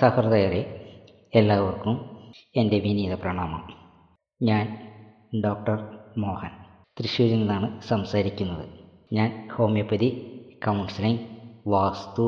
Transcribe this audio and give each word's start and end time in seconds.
സഹൃദയരെ 0.00 0.90
എല്ലാവർക്കും 1.34 2.10
എന്റെ 2.56 2.78
വിനീത 2.78 3.14
പ്രണാമം. 3.14 3.68
ഞാൻ 4.42 4.92
ഡോക്ടർ 5.44 5.88
മോഹൻ. 6.18 6.50
തൃശ്ശൂരിൽ 7.00 7.36
നിന്നാണ് 7.36 7.80
സംസാരിക്കുന്നത്. 7.80 8.68
ഞാൻ 9.12 9.48
ഹോമിയോപ്പതി 9.54 10.08
കൗൺസിലിംഗ് 10.66 11.20
വാസ്തു 11.66 12.26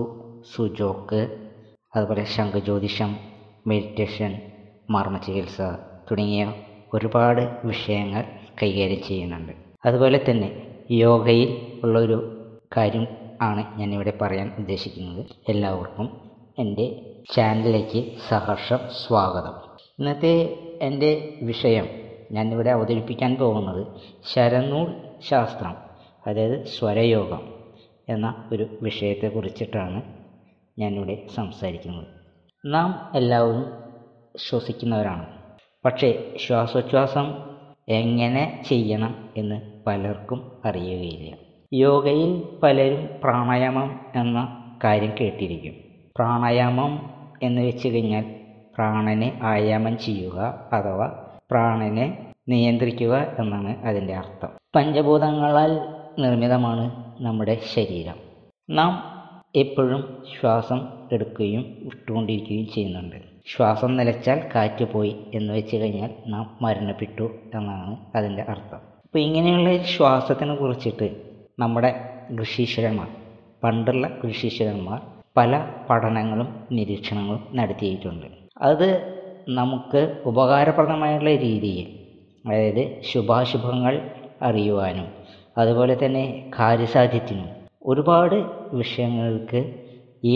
സുജോക്ക് 0.55 1.51
അതുപോലെ 1.97 2.25
ശംഖുജ്യോതിഷം 2.25 3.17
മെഡിറ്റേഷൻ 3.67 4.41
മർമ്മചികിത്സ 4.91 5.61
തുടങ്ങിയ 6.11 6.53
ഒരുപാട് 6.95 7.61
വിഷയങ്ങൾ 7.65 8.25
കൈകാര്യം 8.63 9.03
ചെയ്യുന്നുണ്ട്. 9.03 9.53
അതുപോലെ 9.87 10.25
തന്നെ 10.31 10.77
യോഗയിൽ 10.91 11.81
ഉള്ളൊരു 11.85 12.19
കാര്യം 12.77 13.07
ആണ് 13.43 13.79
ഞാനിവിടെ 13.79 14.13
പറയാൻ 14.23 14.55
ഉദ്ദേശിക്കുന്നത്. 14.59 15.27
എല്ലാവർക്കും 15.49 16.28
എന്റെ 16.59 17.01
ചാനലിലേക്ക് 17.35 18.19
സഹർഷം 18.29 18.79
സ്വാഗതം. 19.07 19.77
ഇന്നത്തെ 19.99 20.59
എന്റെ 20.83 21.39
വിഷയം 21.43 21.87
ഞാനിവിടെ 22.33 22.71
അവതരിപ്പിക്കാൻ 22.71 23.37
പോകുന്നത് 23.37 23.87
ശരനൂൽ 24.35 24.95
ശാസ്ത്രം 25.21 25.77
അതായത് 26.27 26.65
സ്വരയോഗം 26.65 27.55
എന്ന 28.09 28.49
ഒരു 28.53 28.79
വിഷയത്തെക്കുറിച്ചിട്ടാണ് 28.83 30.03
ഞാനിവിടെ 30.79 31.27
സംസാരിക്കുന്നത്. 31.35 32.07
നാം 32.67 33.11
എല്ലാവരും 33.15 33.67
ശ്വസിക്കുന്നവരാണ്. 34.37 35.27
പക്ഷേ 35.85 36.35
ശ്വാസോച്ഛ്വാസം 36.47 37.35
എങ്ങനെ 37.89 38.63
ചെയ്യണം 38.69 39.29
എന്ന് 39.37 39.83
പലർക്കും 39.87 40.63
അറിയുകയില്ല. 40.65 41.37
യോഗയിൽ 41.73 42.59
പലരും 42.63 43.09
പ്രാണായാമം 43.25 44.01
എന്ന 44.17 44.65
കാര്യം 44.85 45.13
കേട്ടിരിക്കും. 45.21 45.88
പ്രാണായാമം 46.19 47.11
എന്ന് 47.43 47.63
വെച്ച് 47.63 47.89
കഴിഞ്ഞാൽ 47.89 48.25
പ്രാണനെ 48.77 49.39
ആയാമം 49.43 49.99
ചെയ്യുക 49.99 50.69
അഥവാ 50.73 51.07
പ്രാണനെ 51.51 52.19
നിയന്ത്രിക്കുക 52.49 53.37
എന്നാണ് 53.39 53.83
അതിന്റെ 53.85 54.15
അർത്ഥം. 54.15 54.51
പഞ്ചഭൂതങ്ങളാൽ 54.77 55.73
നിർമ്മിതമാണ് 56.19 56.85
നമ്മുടെ 57.21 57.59
ശരീരം. 57.75 58.19
നാം 58.71 58.93
എപ്പോഴും 59.57 60.25
ശ്വാസം 60.41 60.89
എടുക്കുകയും 61.13 61.61
വിട്ടുകൊണ്ടിരിക്കുകയും 61.61 62.67
ചെയ്യുന്നുണ്ട്. 62.75 63.17
ശ്വാസം 63.47 63.97
നിലച്ചാൽ 63.97 64.39
കാറ്റ് 64.55 64.93
പോയി 64.93 65.17
എന്ന് 65.35 65.55
വെച്ച് 65.55 65.77
കഴിഞ്ഞാൽ 65.77 66.11
നാം 66.27 66.59
മരണപ്പെട്ടു 66.63 67.31
എന്നാണ് 67.55 67.97
അതിന്റെ 68.17 68.45
അർത്ഥം. 68.49 68.81
അപ്പോൾ 69.05 69.19
ഇങ്ങനെയുള്ള 69.19 69.83
ശ്വാസത്തിനെ 69.83 70.55
കുറിച്ചിട്ട് 70.55 71.09
നമ്മുടെ 71.59 71.91
ഋഷീശ്വരന്മാർ 72.43 73.09
പണ്ടുള്ള 73.65 74.09
ഋഷീശ്വരന്മാർ 74.31 75.18
പല 75.39 75.53
പഠനങ്ങളും 75.89 76.49
നിരീക്ഷണങ്ങളും 76.79 77.43
നടത്തിയിട്ടുണ്ട്. 77.59 78.27
അത് 78.69 78.89
നമുക്ക് 79.59 80.01
ഉപകാരപ്രദമായുള്ള 80.27 81.31
രീതിയിൽ 81.45 81.87
അതായത് 82.45 82.83
ശുഭാശുഭങ്ങൾ 83.11 83.95
അറിയുവാനും 84.43 85.07
അതുപോലെ 85.59 85.95
തന്നെ 86.03 86.25
കാര്യസാധ്യത്തിനും 86.59 87.49
ഒരുപാട് 87.83 88.37
വിഷയങ്ങൾക്ക് 88.73 89.61
ഈ 90.25 90.35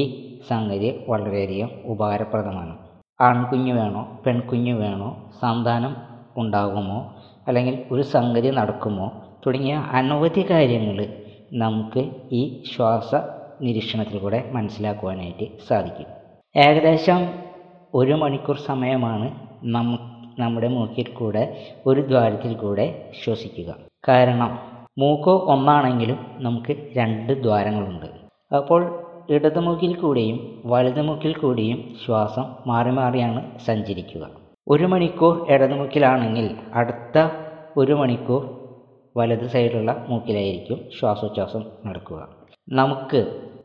സംഗതി 0.51 0.91
വളരെയധികം 1.09 1.71
ഉപകാരപ്രദമാണ്. 1.85 2.75
ആൺകുഞ്ഞ് 3.21 3.73
വേണോ 3.73 4.03
പെൺകുഞ്ഞ് 4.25 4.75
വേണോ 4.83 5.09
സന്താനം 5.43 5.93
ഉണ്ടാകുമോ 6.37 6.99
അല്ലെങ്കിൽ 7.49 7.77
ഒരു 7.93 8.03
സംഗതി 8.15 8.51
നടക്കുമോ 8.51 9.07
തുടങ്ങിയ 9.45 9.77
അനവധി 9.99 10.43
കാര്യങ്ങൾ 10.51 10.99
നമുക്ക് 11.63 12.03
ഈ 12.33 12.43
ശ്വാസ 12.73 13.11
നിരീക്ഷണത്തിലൂടെ 13.63 14.51
മനസ്സിലാക്കുവാനായിട്ട് 14.53 15.47
സാധിക്കും. 15.69 16.09
ഏകദേശം 16.57 17.21
ഒരു 17.95 18.13
മണിക്കൂർ 18.13 18.57
സമയമാണ് 18.71 19.27
നം 19.75 19.89
നമ്മുടെ 20.39 20.69
മൂക്കിൽ 20.69 21.09
കൂടെ 21.13 21.43
ഒരു 21.87 22.01
ദ്വാരത്തിൽ 22.01 22.53
കൂടെ 22.55 22.87
ശ്വസിക്കുക. 23.25 23.71
കാരണം 24.09 24.53
മൂക്കോ 24.99 25.35
ഒന്നാണെങ്കിലും 25.55 26.19
നമുക്ക് 26.39 26.73
രണ്ട് 26.97 27.33
ദ്വാരങ്ങളുണ്ട്. 27.43 28.09
അപ്പോൾ 28.59 28.83
ഇടതു 29.31 29.61
മൂക്കിൽ 29.61 29.93
കൂടിയും 29.97 30.39
വലതു 30.67 31.01
മൂക്കിൽ 31.01 31.33
കൂടിയും 31.33 31.79
ശ്വാസം 32.05 32.47
മാറി 32.67 32.91
മാറിയാണ് 32.91 33.43
സഞ്ചരിക്കുക. 33.67 34.25
ഒരു 34.69 34.87
മണിക്കൂർ 34.87 35.35
ഇടതു 35.55 35.75
മൂക്കിലാണെങ്കിൽ 35.75 36.47
അടുത്ത 36.75 37.17
ഒരു 37.77 37.93
മണിക്കൂർ 37.93 38.43
വലത് 39.17 39.47
സൈഡിലുള്ള 39.55 40.07
മൂക്കിലായിരിക്കും 40.09 40.79
ശ്വാസോച്ഛ്വാസം 40.99 41.63
നടക്കുക. 41.87 42.21
നമുക്ക് 42.69 43.21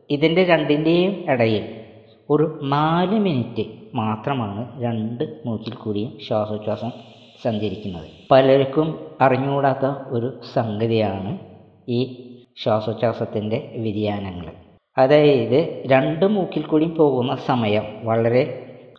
ഇതിന്റെ 0.10 0.44
രണ്ടിന്റെയും 0.44 1.32
ഇടയിൽ 1.32 1.64
ഒരു 2.30 2.60
നാല് 2.64 3.20
മിനിറ്റ് 3.20 3.66
മാത്രമാണ് 3.96 4.82
രണ്ട് 4.82 5.24
മൂക്കിൽ 5.46 5.74
കൂടിയും 5.74 6.18
ശ്വാസോച്ഛ്വാസം 6.28 6.92
സഞ്ചരിക്കുന്നത്. 7.44 8.08
പലർക്കും 8.32 8.88
അറിഞ്ഞുകൂടാത്ത 9.22 9.86
ഒരു 10.08 10.40
സംഗതിയാണ് 10.54 11.40
ഈ 11.90 12.00
ശ്വാസോച്ഛ്വാസത്തിന്റെ 12.64 13.72
വ്യതിയാനങ്ങൾ. 13.76 14.48
അതായത് 14.98 15.84
രണ്ട് 15.86 16.26
മൂക്കിൽ 16.26 16.62
കൂടിയും 16.62 16.96
പോകുന്ന 16.96 17.36
സമയം 17.36 17.86
വളരെ 18.04 18.44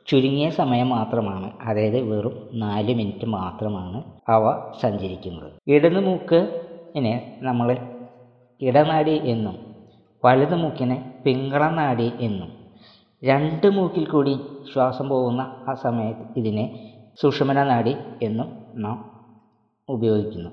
ചുരുങ്ങിയ 0.08 0.48
സമയം 0.50 0.88
മാത്രമാണ്. 0.88 1.52
അതായത് 1.62 2.00
വെറും 2.00 2.48
നാല് 2.54 2.94
മിനിറ്റ് 2.94 3.26
മാത്രമാണ് 3.26 3.98
അവ 4.28 4.44
സഞ്ചരിക്കുന്നത്. 4.80 5.52
ഇടത് 5.68 6.00
ഇനെ 6.96 7.14
നമ്മൾ 7.40 7.68
ഇടനാടി 8.60 9.20
എന്നും 9.24 9.56
വലത് 10.22 10.54
മൂക്കിനെ 10.54 10.96
പിങ്കളനാടി 11.24 12.12
എന്നും 12.20 12.50
രണ്ട് 13.22 13.66
മൂക്കിൽ 13.66 14.08
കൂടി 14.08 14.34
ശ്വാസം 14.72 15.08
പോകുന്ന 15.08 15.42
ആ 15.68 15.74
സമയത്ത് 15.74 16.24
ഇതിനെ 16.36 16.64
സുഷുമന 17.18 17.62
നാടി 17.62 17.94
എന്നും 18.22 18.48
നാം 18.74 18.98
ഉപയോഗിക്കുന്നു. 19.88 20.50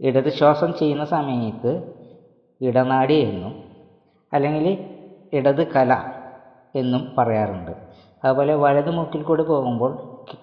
ഇടത് 0.00 0.28
ശ്വാസം 0.28 0.72
ചെയ്യുന്ന 0.72 1.04
സമയത്ത് 1.04 1.72
ഇടനാടി 2.60 3.14
എന്നും 3.20 3.54
അല്ലെങ്കിൽ 4.32 4.66
ഇടത് 5.32 5.62
കല 5.66 5.92
എന്നും 6.74 7.14
പറയാറുണ്ട്. 7.18 7.72
അതുപോലെ 8.22 8.54
വലത് 8.54 8.90
മൂക്കിൽ 8.90 9.22
കൂടി 9.22 9.42
പോകുമ്പോൾ 9.42 9.92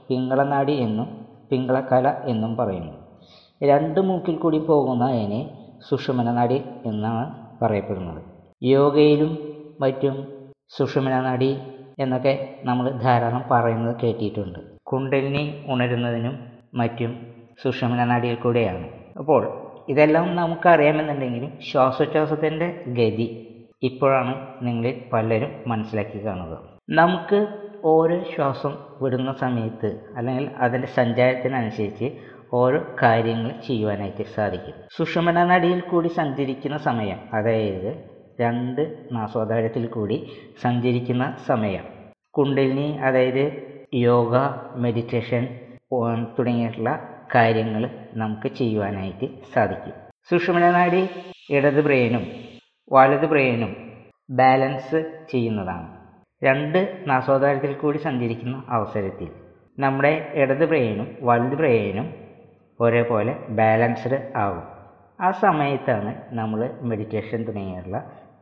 പിങ്കളനാടി 0.09 0.71
എന്നും 0.71 1.07
പിങ്കളക്കല 1.51 2.07
എന്നും 2.23 2.57
പറയുന്നു. 2.57 2.93
രണ്ട് 3.61 3.99
മൂക്കിൽ 4.01 4.35
കൂടി 4.35 4.57
പോകുന്നതിനെ 4.59 5.41
സുഷുമന 5.81 6.31
നാടി 6.31 6.59
എന്നാണ് 6.85 7.25
പറയപ്പെടുന്നത്. 7.61 8.21
യോഗയിലും 8.63 9.31
മറ്റും 9.81 10.15
സുഷുമന 10.77 11.15
നടി 11.21 11.51
എന്നൊക്കെ 11.99 12.33
നമ്മൾ 12.63 12.91
ധാരാളം 12.91 13.43
പറയുന്നത് 13.51 13.95
കേട്ടിട്ടുണ്ട്. 14.03 14.59
കുണ്ടലിനി 14.83 15.43
ഉണരുന്നതിനും 15.67 16.35
മറ്റും 16.75 17.11
സുഷുമന 17.63 18.03
നടിയിൽ 18.03 18.35
കൂടെയാണ്. 18.35 18.85
അപ്പോൾ 19.17 19.41
ഇതെല്ലാം 19.89 20.35
നമുക്കറിയാമെന്നുണ്ടെങ്കിലും 20.35 21.51
ശ്വാസോച്ഛ്വാസത്തിന്റെ 21.69 22.67
ഗതി 22.99 23.27
ഇപ്പോഴാണ് 23.83 24.33
നിങ്ങളിൽ 24.61 24.95
പലരും 25.13 25.51
മനസ്സിലാക്കി 25.67 26.19
കാണുക 26.25 26.53
നമുക്ക് 26.89 27.39
ഓരോ 27.85 28.17
ശ്വാസം 28.23 28.73
വിടുന്ന 29.01 29.31
സമയത്ത് 29.33 29.89
അല്ലെങ്കിൽ 30.17 30.49
അതിന്റെ 30.57 30.87
സഞ്ചാരത്തിനനുസരിച്ച് 30.87 32.07
ഓരോ 32.53 32.79
കാര്യങ്ങൾ 33.03 33.51
ചെയ്യുവാനായിട്ട് 33.67 34.23
സാധിക്കും. 34.23 34.75
സുഷുമന 34.97 35.43
നടിയിൽ 35.43 35.79
കൂടി 35.81 36.07
സഞ്ചരിക്കുന്ന 36.07 36.77
സമയം 36.77 37.19
അതായത് 37.33 38.12
രണ്ട് 38.41 38.81
നാസ്വാധാരത്തിൽ 39.11 39.87
കൂടി 39.87 40.17
സഞ്ചരിക്കുന്ന 40.63 41.35
സമയം. 41.47 41.85
കുണ്ടലിനി 42.37 42.97
അതായത് 42.97 43.43
യോഗ 43.93 44.35
മെഡിറ്റേഷൻ 44.75 45.43
തുടങ്ങിയിട്ടുള്ള 46.37 46.91
കാര്യങ്ങൾ 47.35 47.83
നമുക്ക് 48.13 48.47
ചെയ്യുവാനായിട്ട് 48.47 49.27
സാധിക്കും. 49.53 49.95
സുഷുമനാടി 50.31 51.09
ഇടത് 51.49 51.81
ബ്രെയിനും 51.81 52.23
വലത് 52.91 53.25
ബ്രെയിനും 53.25 53.71
ബാലൻസ് 54.29 54.99
ചെയ്യുന്നതാണ്. 55.31 55.87
രണ്ട് 56.43 56.79
നാസ്വാധാരത്തിൽ 57.07 57.73
കൂടി 57.73 57.97
സഞ്ചരിക്കുന്ന 57.97 58.63
അവസരത്തിൽ 58.69 59.29
നമ്മുടെ 59.79 60.31
ഇടത് 60.35 60.65
ബ്രെയിനും 60.65 61.17
വലത് 61.21 61.55
ബ്രെയിനും 61.55 62.07
ഒരേപോലെ 62.79 63.33
ബാലൻസ്ഡ് 63.49 64.31
ആകും 64.35 64.65
ആ 65.21 65.31
സമയത്താണ് 65.31 66.15
നമ്മൾ 66.31 66.59
മെഡിറ്റേഷൻ 66.81 67.47
തുടങ്ങിയുള്ള 67.47 67.97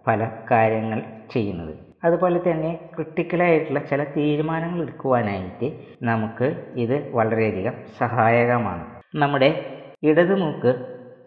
പല 0.07 0.30
കാര്യങ്ങൾ 0.51 1.03
ചെയ്യുന്നത്. 1.31 1.74
അതുപോലെ 2.03 2.39
തന്നെ 2.39 2.80
ക്രിട്ടിക്കലായിട്ടുള്ള 2.95 3.80
ചില 3.80 4.03
തീരുമാനങ്ങൾ 4.03 4.81
എടുക്കുവാനായിട്ട് 4.81 5.68
നമുക്ക് 6.03 6.48
ഇത് 6.75 7.12
വളരെയധികം 7.12 7.74
സഹായകമാണ്. 7.98 8.86
നമ്മുടെ 9.15 9.65
ഇടത് 10.03 10.36
മൂക്ക് 10.39 10.71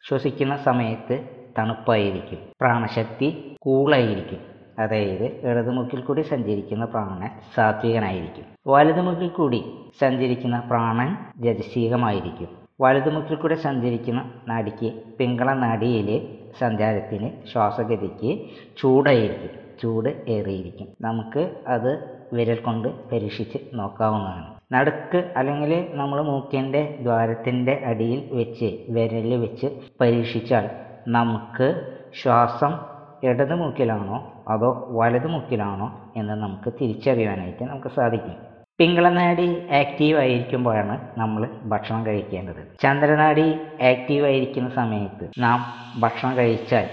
ശ്വസിക്കുന്ന 0.09 0.57
സമയത്ത് 0.57 1.29
തണുപ്പായിരിക്കും. 1.59 2.39
പ്രാണശക്തി 2.61 3.57
കൂളായിരിക്കും. 3.61 4.41
അതായത് 4.79 5.25
ഇടതുമുക്കിൽ 5.51 6.01
കൂടി 6.01 6.23
സഞ്ചരിക്കുന്ന 6.23 6.85
പ്രാണൻ 6.85 7.31
സാത്വികനായിരിക്കും. 7.55 8.45
വലതുമുക്കിൽ 8.67 9.29
കൂടി 9.29 9.65
സഞ്ചരിക്കുന്ന 10.01 10.61
പ്രാണൻ 10.61 11.17
രജസീകമായിരിക്കും 11.47 12.49
വലതുമുക്കിൽ 12.81 13.35
കൂടി 13.35 13.55
സഞ്ചരിക്കുന്ന 13.55 14.33
നാടിക്ക് 14.49 14.93
പിങ്കള 15.19 15.55
നാടിയിലെ 15.55 16.17
സഞ്ചാരത്തിന് 16.59 17.31
ശ്വാസഗതിക്ക് 17.53 18.39
ചൂടായിരിക്കും. 18.81 19.65
ചൂട് 19.83 20.09
ഏറിയിരിക്കും. 20.29 20.89
നമുക്ക് 21.01 21.57
അത് 21.67 22.15
വിരൽ 22.33 22.57
കൊണ്ട് 22.57 22.89
പരീക്ഷിച്ച് 23.13 23.59
നോക്കാവുന്നതാണ്. 23.75 24.55
നടുക്ക് 24.73 25.33
അല്ലെങ്കിൽ 25.37 25.87
നമ്മൾ 25.93 26.23
മൂക്കിന്റെ 26.23 26.99
ദ്വാരത്തിന്റെ 27.01 27.83
അടിയിൽ 27.85 28.29
വെച്ച് 28.33 28.79
വിരൽ 28.89 29.35
വെച്ച് 29.35 29.67
പരീക്ഷിച്ചാൽ 30.01 30.71
നമുക്ക് 31.09 31.97
ശ്വാസം 32.23 32.79
ഇടത് 33.25 33.55
മൂക്കിലാണോ 33.55 34.33
അതോ 34.49 34.87
വലത് 34.91 35.27
മൂക്കിലാണോ 35.27 36.13
എന്ന് 36.17 36.33
നമുക്ക് 36.33 36.73
തിരിച്ചറിയാനായിട്ട് 36.81 37.65
നമുക്ക് 37.65 37.89
സാധിക്കും. 37.89 38.54
പിങ്കളനാടി 38.79 39.63
ആക്റ്റീവ് 39.73 40.19
ആയിരിക്കുമ്പോഴാണ് 40.19 40.95
നമ്മൾ 41.19 41.49
ഭക്ഷണം 41.65 42.07
കഴിക്കേണ്ടത്. 42.07 42.63
ചന്ദ്രനാഡി 42.83 43.45
ആക്റ്റീവ് 43.91 44.27
ആയിരിക്കുന്ന 44.27 44.69
സമയത്ത് 44.69 45.31
നാം 45.39 45.61
ഭക്ഷണം 46.01 46.37
കഴിച്ചാൽ 46.37 46.87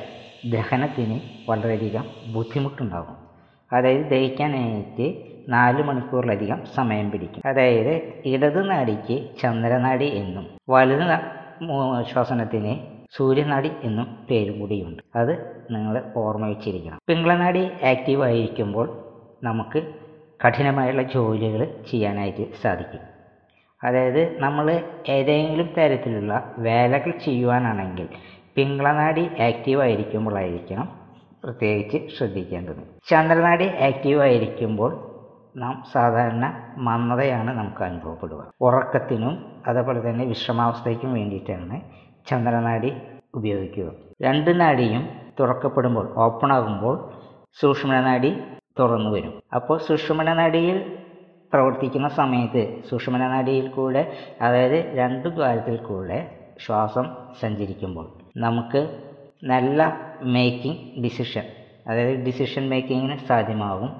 ദഹനത്തിന് 0.52 1.20
വളരെയധികം 1.50 2.06
ബുദ്ധിമുട്ടുണ്ടാകും. 2.34 3.18
അതായത് 3.74 4.06
ദഹിക്കാനായിട്ട് 4.12 5.08
നാല് 5.50 5.84
മണിക്കൂറിലധികം 5.84 6.60
സമയം 6.76 7.12
പിടിക്കും. 7.12 7.42
അതായത് 7.46 7.94
ഇടത് 8.26 8.70
നാടിക്ക് 8.70 9.30
ചന്ദ്രനാടി 9.42 10.10
എന്നും 10.16 10.48
വലത് 10.70 11.06
ശ്വസനത്തിന് 12.12 12.74
സൂര്യനാടി 13.18 13.72
എന്നും 13.84 14.08
പേരും 14.30 14.60
കൂടിയുണ്ട്. 14.60 15.04
അത് 15.16 15.34
നിങ്ങൾ 15.72 16.04
ഓർമ്മ 16.16 16.46
വെച്ചിരിക്കണം. 16.48 17.00
പിങ്കളനാടി 17.08 17.64
ആക്റ്റീവ് 17.92 18.24
ആയിരിക്കുമ്പോൾ 18.24 18.88
നമുക്ക് 19.44 19.80
കഠിനമായുള്ള 20.46 21.02
ജോലികൾ 21.02 21.66
ചെയ്യാനായിട്ട് 21.92 22.46
സാധിക്കും. 22.62 23.00
അതായത് 23.84 24.40
നമ്മൾ 24.40 24.82
ഏതെങ്കിലും 25.10 25.70
തരത്തിലുള്ള 25.78 26.54
വേലകൾ 26.58 27.12
ചെയ്യുവാനാണെങ്കിൽ 27.26 28.10
പിങ്കളനാടി 28.56 29.30
ആക്റ്റീവ് 29.42 29.82
ആയിരിക്കുമ്പോഴായിരിക്കണം 29.82 31.00
പ്രത്യേകിച്ച് 31.44 32.18
ശ്രദ്ധിക്കേണ്ടത്. 32.18 32.82
ചന്ദ്രനാഡി 33.10 33.64
ആക്റ്റീവ് 33.64 34.22
ആയിരിക്കുമ്പോൾ 34.22 35.12
നാം 35.58 35.84
സാധാരണ 35.92 36.74
മന്ദതയാണ് 36.78 37.58
നമുക്ക് 37.58 37.84
അനുഭവപ്പെടുക. 37.84 38.52
ഉറക്കത്തിനും 38.62 39.62
അതേപോലെ 39.68 40.10
തന്നെ 40.10 40.26
വിശ്രമാവസ്ഥയ്ക്കും 40.26 41.14
വേണ്ടിയിട്ടാണ് 41.14 41.82
ചന്ദ്രനാഡി 42.30 42.94
ഉപയോഗിക്കുക. 43.36 43.92
രണ്ട് 44.22 44.60
നാടിയും 44.60 45.10
തുറക്കപ്പെടുമ്പോൾ 45.40 46.14
ഓപ്പൺ 46.18 46.52
ആകുമ്പോൾ 46.54 47.12
സൂക്ഷ്മനാടി 47.62 48.44
തുറന്നു 48.82 49.10
വരും. 49.10 49.34
അപ്പോൾ 49.54 49.78
സുഷുമ്നനാടിയിൽ 49.88 50.78
പ്രവർത്തിക്കുന്ന 51.54 52.08
സമയത്ത് 52.20 52.62
സുഷുമ്നനാടിയിൽ 52.90 53.66
കൂടെ 53.70 54.04
അതായത് 54.42 54.78
രണ്ട് 54.98 55.28
ദ്വാരത്തിൽ 55.30 55.78
കൂടെ 55.88 56.20
ശ്വാസം 56.60 57.06
സഞ്ചരിക്കുമ്പോൾ 57.42 58.06
നമുക്ക് 58.38 58.82
നല്ല 59.44 59.80
മേക്കിംഗ് 60.36 61.02
ഡിസിഷൻ 61.04 61.46
അതായത് 61.88 62.18
ഡിസിഷൻ 62.26 62.64
മേക്കിങ്ങിന് 62.70 63.18
സാധ്യമാകും 63.28 63.92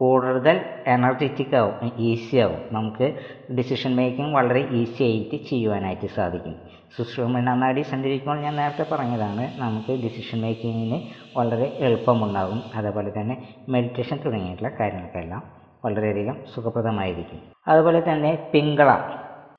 കൂടുതൽ 0.00 0.60
എനർജറ്റിക് 0.86 1.56
ആവും 1.56 1.92
ഈസി 1.98 2.36
ആവും. 2.36 2.60
നമുക്ക് 2.72 3.06
ഡിസിഷൻ 3.54 3.96
മേക്കിംഗ് 3.96 4.34
വളരെ 4.34 4.68
ഈസി 4.70 5.02
ആയിട്ട് 5.02 5.36
ചെയ്യുവാനായിട്ട് 5.50 6.06
സാധിക്കും. 6.06 6.54
സുശ്രമനാടി 6.96 7.82
സഞ്ചരിക്കുമ്പോൾ 7.82 8.42
ഞാൻ 8.42 8.56
നേരത്തെ 8.56 8.94
പറഞ്ഞതാണ് 8.94 9.60
നമുക്ക് 9.60 9.92
ഡിസിഷൻ 10.04 10.40
മേക്കിങ്ങിന് 10.40 10.98
വളരെ 11.38 11.76
എളുപ്പമുണ്ടാകും 11.78 12.62
അതേപോലെ 12.74 13.12
തന്നെ 13.20 13.36
മെഡിറ്റേഷൻ 13.68 14.18
തുടങ്ങിയിട്ടുള്ള 14.24 14.70
കാര്യങ്ങൾക്കെല്ലാം 14.80 15.42
വളരെയധികം 15.84 16.36
സുഖപ്രദമായിരിക്കും. 16.54 17.40
അതുപോലെ 17.68 18.00
തന്നെ 18.12 18.50
പിങ്കള 18.52 18.90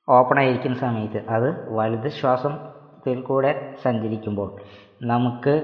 ഓപ്പൺ 0.08 0.38
ആയിരിക്കുന്ന 0.38 0.76
സമയത്ത് 0.76 1.28
അത് 1.28 1.74
വലുത് 1.74 2.08
ശ്വാസത്തിൽ 2.08 3.20
കൂടെ 3.20 3.74
സഞ്ചരിക്കുമ്പോൾ 3.82 4.56
നമുക്ക് 5.02 5.54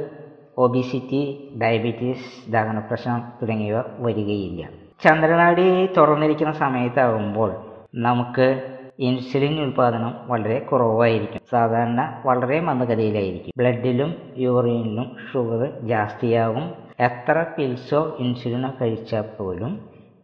ഒബിസിറ്റി 0.59 1.49
ഡയബറ്റീസ് 1.63 2.53
ദഹന 2.53 2.79
പ്രശ്നം 2.79 3.23
തുടങ്ങിയവ 3.43 3.83
വരികയില്ല. 3.99 4.69
ചന്ദ്രനാടി 5.05 5.87
തുറന്നിരിക്കുന്ന 5.87 6.53
സമയത്താകുമ്പോൾ 6.53 7.55
നമുക്ക് 7.95 8.77
ഇൻസുലിൻ 8.99 9.61
ഉൽപാദനം 9.61 10.15
വളരെ 10.27 10.59
കുറവായിരിക്കും. 10.59 11.41
സാധാരണ 11.51 12.23
വളരെ 12.27 12.61
മന്ദഗതിയിലായിരിക്കും. 12.61 13.53
ബ്ലഡിലും 13.57 14.15
യൂറിനിലും 14.37 15.17
ഷുഗർ 15.33 15.71
ജാസ്തിയാകും. 15.83 16.75
എത്ര 17.01 17.45
പിൽസോ 17.59 18.17
ഇൻസുലിനോ 18.19 18.73
കഴിച്ചാൽ 18.81 19.25
പോലും 19.39 19.81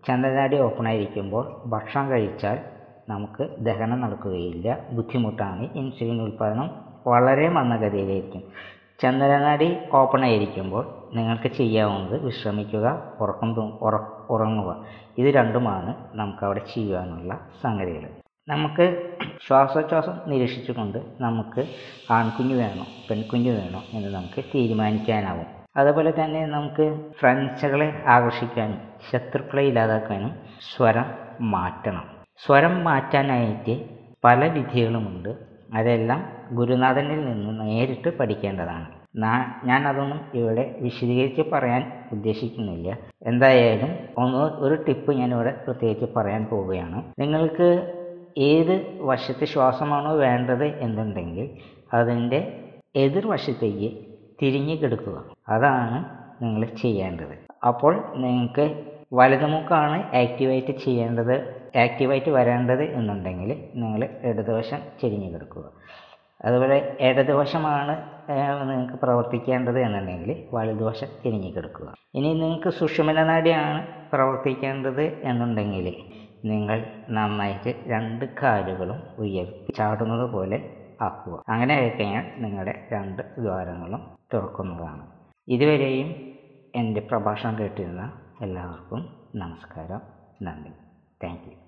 ചന്ദ്രനാടി 0.09 0.61
ഓപ്പൺ 0.61 0.89
ആയിരിക്കുമ്പോൾ 0.89 1.63
ഭക്ഷണം 1.67 2.11
കഴിച്ചാൽ 2.11 2.59
നമുക്ക് 3.09 3.49
ദഹനം 3.59 4.01
നടക്കുകയില്ല. 4.01 4.79
ബുദ്ധിമുട്ടാണ് 4.93 5.69
ഇൻസുലിൻ 5.75 6.23
ഉൽപാദനം 6.23 6.71
വളരെ 7.07 7.49
മന്ദഗതിയിലായിരിക്കും. 7.49 8.43
ചന്ദ്രനാടി 9.03 9.79
ഓപ്പൺ 9.93 10.25
ആയിരിക്കുമ്പോൾ 10.25 11.11
നിങ്ങൾക്ക് 11.15 11.49
ചെയ്യാവുന്നത് 11.49 12.25
വിശ്രമിക്കുക 12.25 13.13
ഉറക്കം 13.21 13.79
ഉറങ്ങുക. 14.31 14.85
ഇത് 15.19 15.35
രണ്ടുമാണ് 15.35 15.95
നമുക്കവിടെ 16.15 16.61
ചെയ്യാനുള്ള 16.75 17.39
സംഗതികൾ. 17.63 18.09
നമുക്ക് 18.49 19.13
ശ്വാസോച്ഛ്വാസം 19.47 20.21
നിരീക്ഷിച്ചുകൊണ്ട് 20.27 20.99
നമുക്ക് 21.21 21.67
ആൺകുഞ്ഞ് 22.11 22.55
വേണോ 22.55 22.87
പെൺകുഞ്ഞ് 23.11 23.51
വേണോ 23.51 23.83
എന്ന് 23.93 24.15
നമുക്ക് 24.15 24.45
തീരുമാനിക്കാനാവും. 24.55 25.47
അതുപോലെ 25.77 26.13
തന്നെ 26.25 26.47
നമുക്ക് 26.47 27.11
ഫ്രണ്ട്സുകളെ 27.21 28.03
ആകർഷിക്കാനും 28.07 28.79
ശത്രുക്കളെ 29.13 29.63
ഇല്ലാതാക്കാനും 29.63 30.33
സ്വരം 30.77 31.07
മാറ്റണം. 31.41 32.05
സ്വരം 32.47 32.85
മാറ്റാനായിട്ട് 32.85 33.85
പല 34.25 34.49
വിധികളുമുണ്ട്. 34.49 35.54
അതെല്ലാം 35.75 36.33
ഗുരുനാഥനിൽ 36.53 37.25
നിന്ന് 37.25 37.61
നേരിട്ട് 37.61 38.19
പഠിക്കേണ്ടതാണ്. 38.19 39.05
ഞാൻ 39.65 39.89
അതൊന്നും 39.89 40.21
ഇവിടെ 40.35 40.77
വിശദീകരിച്ച് 40.81 41.43
പറയാൻ 41.53 41.93
ഉദ്ദേശിക്കുന്നില്ല. 42.13 42.99
എന്തായാലും 43.23 44.25
ഒന്ന് 44.25 44.39
ഒരു 44.39 44.75
ടിപ്പ് 44.75 45.13
ഞാനിവിടെ 45.13 45.61
പ്രത്യേകിച്ച് 45.65 46.15
പറയാൻ 46.17 46.47
പോവുകയാണ്. 46.47 47.03
നിങ്ങൾക്ക് 47.19 47.93
ഏത് 48.39 48.99
വശത്തെ 49.01 49.45
ശ്വാസമാണോ 49.45 50.17
വേണ്ടത് 50.17 50.65
എന്നുണ്ടെങ്കിൽ 50.65 51.51
അതിന്റെ 51.95 52.71
എതിർവശത്തേക്ക് 52.97 53.97
തിരിഞ്ഞു 54.43 54.75
കിടക്കുക. 54.75 55.25
അതാണ് 55.49 56.05
നിങ്ങൾ 56.45 56.67
ചെയ്യേണ്ടത്. 56.67 57.67
അപ്പോൾ 57.67 58.13
നിങ്ങൾക്ക് 58.17 58.94
വലതുമുക്കാണ് 59.13 59.99
ആക്ടിവേറ്റ് 60.15 60.73
ചെയ്യേണ്ടത് 60.85 61.35
ആക്ടിവേറ്റ് 61.77 62.31
വരേണ്ടത് 62.31 62.85
എന്നുണ്ടെങ്കിൽ 62.95 63.51
നിങ്ങൾ 63.75 64.01
ഇടതുവശം 64.31 64.81
ചെരിഞ്ഞു 65.01 65.29
കിടക്കുക 65.35 65.65
അതുപോലെ 66.41 66.97
ഇടതുവശമാണ് 67.01 67.95
നിങ്ങൾക്ക് 68.69 68.97
പ്രവർത്തിക്കേണ്ടത് 69.03 69.79
എന്നുണ്ടെങ്കിൽ 69.79 70.49
വലതുവശം 70.53 71.11
തിരിഞ്ഞു 71.25 71.51
കിടക്കുക 71.57 71.89
ഇനി 72.15 72.31
നിങ്ങൾക്ക് 72.35 72.69
സുഷുമനനാടിയാണ് 72.69 73.81
പ്രവർത്തിക്കേണ്ടത് 74.13 75.05
എന്നുണ്ടെങ്കിൽ 75.23 75.87
നിങ്ങൾ 76.45 76.79
നന്നായിട്ട് 77.09 77.71
രണ്ട് 77.87 78.25
കാലുകളും 78.43 78.99
ഉയർത്തി 79.19 79.73
ചാടുന്നത് 79.77 80.31
പോലെ 80.33 80.59
ആക്കുക. 81.01 81.43
അങ്ങനെ 81.49 81.75
ആയിക്കഴിഞ്ഞാൽ 81.75 82.25
നിങ്ങളുടെ 82.37 82.75
രണ്ട് 82.93 83.23
ദ്വാരങ്ങളും 83.37 84.03
തുറക്കുന്നതാണ്. 84.35 85.03
ഇതുവരെയും 85.49 86.11
എന്റെ 86.75 87.01
പ്രഭാഷണം 87.01 87.59
കേട്ടിരുന്ന 87.59 88.05
എല്ലാവർക്കും 88.41 89.09
നമസ്കാരം. 89.35 90.01
നന്ദി. 90.43 90.71
Thank 91.25 91.49
you 91.49 91.55